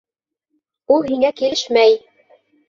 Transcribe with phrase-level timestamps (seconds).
[0.95, 1.95] Ул һиңә килешмәй!